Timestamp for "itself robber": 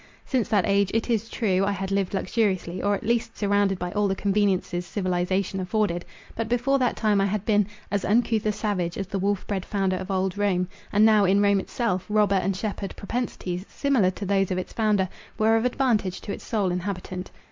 11.59-12.33